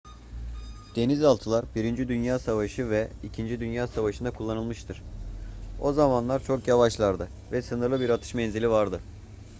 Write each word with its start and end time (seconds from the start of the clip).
denizaltılar 0.95 1.65
i 1.75 2.07
dünya 2.09 2.39
savaşı 2.39 2.89
ve 2.89 3.09
ii 3.23 3.33
dünya 3.59 3.87
savaşı'nda 3.87 4.31
kullanılmıştır 4.31 5.01
o 5.81 5.93
zamanlar 5.93 6.43
çok 6.43 6.67
yavaşlardı 6.67 7.27
ve 7.51 7.61
sınırlı 7.61 7.99
bir 7.99 8.09
atış 8.09 8.33
menzilleri 8.33 8.69
vardı 8.69 9.01